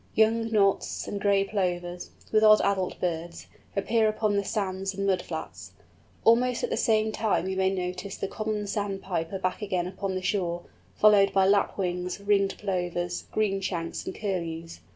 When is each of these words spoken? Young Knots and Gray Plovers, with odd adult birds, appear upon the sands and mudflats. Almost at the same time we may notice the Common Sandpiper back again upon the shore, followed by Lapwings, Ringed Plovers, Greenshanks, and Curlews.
Young 0.15 0.51
Knots 0.51 1.07
and 1.07 1.21
Gray 1.21 1.43
Plovers, 1.43 2.09
with 2.31 2.43
odd 2.43 2.59
adult 2.61 2.99
birds, 2.99 3.45
appear 3.75 4.07
upon 4.09 4.35
the 4.35 4.43
sands 4.43 4.95
and 4.95 5.05
mudflats. 5.05 5.73
Almost 6.23 6.63
at 6.63 6.71
the 6.71 6.75
same 6.75 7.11
time 7.11 7.45
we 7.45 7.53
may 7.53 7.69
notice 7.69 8.17
the 8.17 8.27
Common 8.27 8.65
Sandpiper 8.65 9.37
back 9.37 9.61
again 9.61 9.85
upon 9.85 10.15
the 10.15 10.23
shore, 10.23 10.63
followed 10.95 11.31
by 11.33 11.45
Lapwings, 11.45 12.19
Ringed 12.19 12.57
Plovers, 12.57 13.25
Greenshanks, 13.31 14.03
and 14.07 14.15
Curlews. 14.15 14.79